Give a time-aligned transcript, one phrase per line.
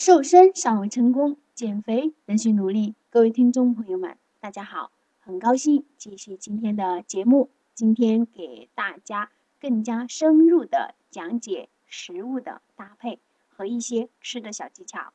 [0.00, 2.94] 瘦身尚未成功，减肥仍需努力。
[3.10, 7.50] 各位听众朋友们，大家好，很高兴继续今天的节目。
[7.74, 13.18] 今天给大家更加深入的讲解食物的搭配
[13.50, 15.12] 和一些吃的小技巧。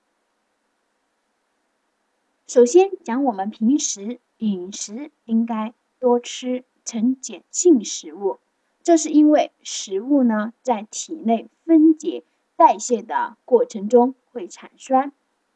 [2.46, 8.38] 首先讲我们平时饮食应该多吃呈碱性食物，
[8.84, 12.24] 这是因为食物呢在体内分解。
[12.58, 15.14] 代谢的过程中会产酸，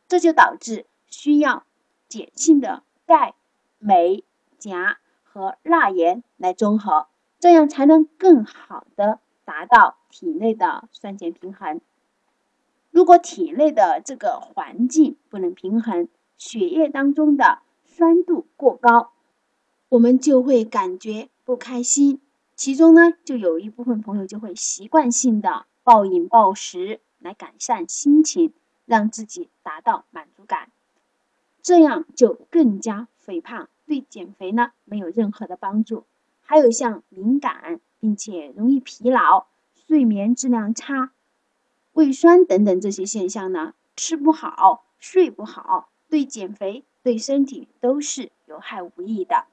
[0.07, 1.65] 这就导致需要
[2.07, 3.35] 碱性的钙、
[3.77, 4.23] 镁、
[4.57, 7.07] 钾和钠盐来中和，
[7.41, 11.81] 这样才能更好的达到体内的酸碱平衡。
[12.89, 16.07] 如果体内的这个环境不能平衡，
[16.37, 19.11] 血液当中的酸度过高，
[19.89, 22.21] 我们就会感觉不开心。
[22.55, 25.65] 其中呢，就有一部分朋友就会习惯性的。
[25.81, 28.53] 暴饮暴食来改善心情，
[28.89, 30.71] 让自己达到满足感，
[31.61, 36.05] 这样就更加肥胖，对减肥呢没有任何的帮助。
[36.41, 41.11] 还有像敏感并且容易疲劳、睡眠质量差、
[41.93, 49.45] 胃酸等等这些现象呢，吃不好、睡不好，对减肥对身体都是有害无益的。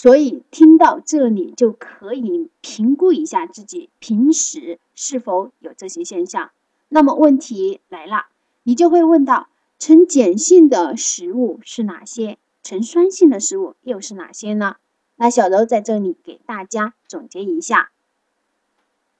[0.00, 6.52] 所以听到这里就可以评估一下自己平时是否有这些现象。
[6.88, 8.26] 那么问题来了，
[8.62, 12.38] 你就会问到：呈碱性的食物是哪些？
[12.62, 14.76] 呈酸性的食物又是哪些呢？
[15.16, 17.90] 那小柔在这里给大家总结一下：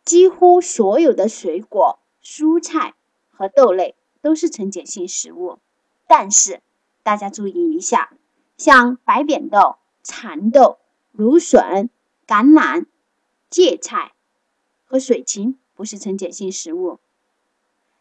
[0.05, 2.95] 几乎所有的水果、蔬菜
[3.33, 5.59] 和豆类都是呈碱性食物，
[6.06, 6.61] 但是
[7.03, 8.12] 大家注意一下，
[8.56, 9.75] 像白扁豆。
[10.03, 10.79] 蚕豆、
[11.13, 11.91] 芦笋、
[12.27, 12.87] 橄榄、
[13.51, 14.13] 芥菜
[14.85, 16.99] 和水芹不是呈碱性食物，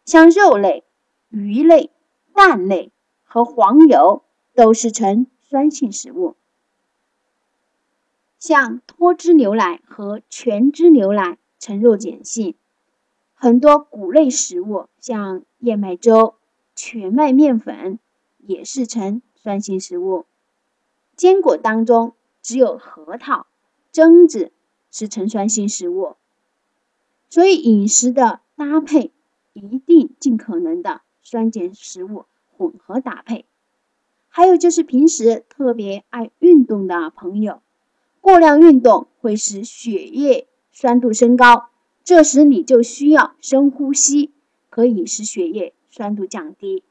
[0.05, 0.83] 像肉类、
[1.29, 1.91] 鱼类、
[2.33, 2.91] 蛋类
[3.23, 4.23] 和黄油
[4.53, 6.35] 都是呈酸性食物，
[8.39, 12.55] 像脱脂牛奶和全脂牛奶呈弱碱性，
[13.33, 16.35] 很多谷类食物像燕麦粥、
[16.75, 17.99] 全麦面粉
[18.37, 20.25] 也是呈酸性食物。
[21.17, 22.13] 坚果当中
[22.43, 23.47] 只有核桃、
[23.91, 24.53] 榛子
[24.91, 26.15] 是呈酸性食物，
[27.27, 29.11] 所以饮食的搭配
[29.53, 32.25] 一定尽可能的酸碱食物
[32.55, 33.45] 混合搭配。
[34.29, 37.61] 还有就是平时特别爱运动的朋友，
[38.21, 41.69] 过量运动会使血液酸度升高，
[42.03, 44.31] 这时你就需要深呼吸，
[44.69, 46.83] 可以使血液酸度降低。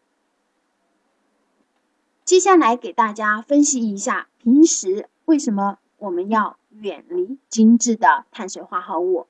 [2.27, 9.29] 接下来给大家分析一下，平时为什么我们要远离精致的碳水化合物，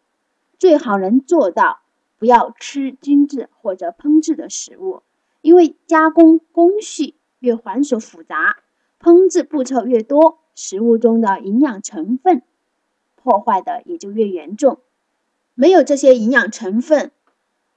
[0.59, 1.81] 最好能做到
[2.17, 5.03] 不要吃精致或者烹制的食物，
[5.43, 8.57] 因为加工工序越繁琐复杂，
[8.99, 12.41] 烹制步骤越多，食物中的营养成分
[13.15, 14.79] 破坏的也就越严重。
[15.53, 17.13] 没有这些营养成分，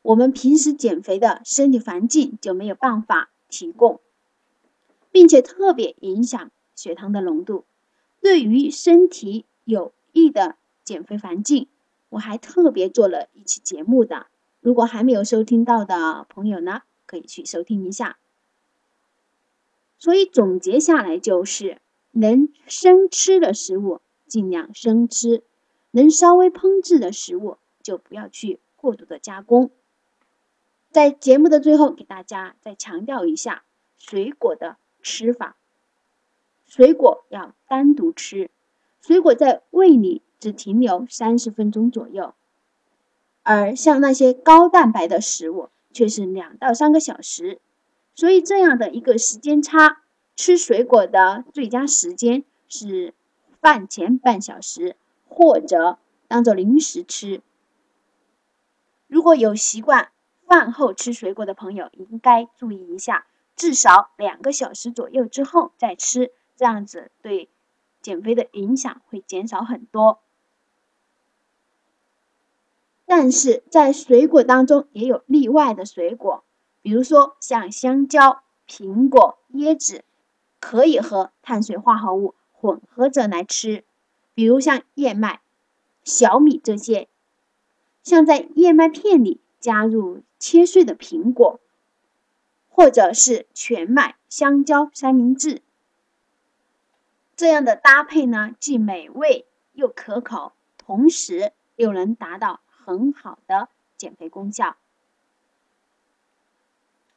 [0.02, 4.00] 我们平时减肥的身体环境就没有办法提供。
[5.20, 7.66] 并且特别影响血糖的浓度，
[8.22, 11.68] 对于身体有益的减肥环境，
[12.08, 14.28] 我还特别做了一期节目的。
[14.62, 18.18] 如果还没有收听到的朋友呢，可以去收听一下。
[19.98, 21.82] 所以总结下来就是，
[22.12, 25.44] 能生吃的食物尽量生吃，
[25.92, 29.70] 能稍微烹制的食物就不要去过度的加工。
[30.92, 33.66] 在节目的最后，给大家再强调一下
[33.98, 34.78] 水果的。
[35.02, 35.56] 吃法，
[36.66, 38.50] 水果要单独吃，
[39.02, 42.34] 水果在胃里只停留三十分钟左右，
[43.44, 47.60] 而像那些高蛋白的食物却是两到三个小时，
[48.16, 50.02] 所以这样的一个时间差，
[50.36, 53.14] 吃水果的最佳时间是
[53.62, 54.96] 饭前半小时，
[55.28, 57.42] 或者当做零食吃。
[59.08, 60.12] 如果有习惯
[60.46, 63.26] 饭后吃水果的朋友，应该注意一下。
[63.60, 67.50] 至少两个小时左右之后再吃，这样子对
[68.02, 70.22] 减肥的影响会减少很多。
[73.06, 76.46] 但是在水果当中也有例外的水果，
[76.82, 80.06] 比如说像香蕉、苹果、椰子，
[80.62, 83.84] 可以和碳水化合物混合着来吃，
[84.34, 85.42] 比如像燕麦、
[86.06, 87.10] 小米这些，
[88.04, 91.60] 像在燕麦片里加入切碎的苹果。
[92.70, 95.62] 或者是全麦香蕉三明治，
[97.36, 103.68] 这样的搭配呢，既美味又可口，同时又能达到很好的
[103.98, 104.78] 减肥功效。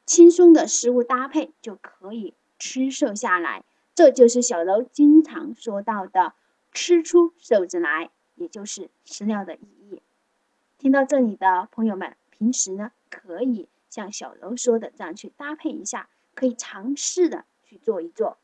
[0.05, 3.65] 轻松的食物搭配就可以吃瘦下来。
[3.95, 6.33] 这就是小柔经常说到的
[6.73, 9.61] “吃出瘦子来”，也就是食疗的意
[9.91, 10.03] 义。
[10.79, 18.39] 听到这里的朋友们，平时呢可以像小柔说的这样去搭配一下，可以尝试的去做一做。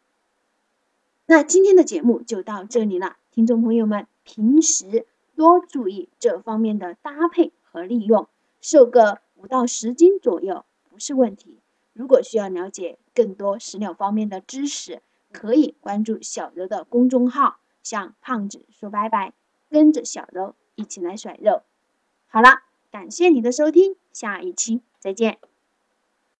[1.24, 8.28] 那今天的节目就到这里了，听众朋友们，平时多注意这方面的搭配和利用，
[8.60, 11.56] 瘦个五到十斤左右不是问题。
[11.94, 15.00] 如果需要了解更多食疗方面的知识，
[15.32, 19.32] 可以关注小柔的公众号，向胖子说拜拜，
[19.70, 21.62] 跟着小柔一起来甩肉。
[22.26, 22.60] 好了，
[22.90, 25.38] 感谢你的收听，下一期再见。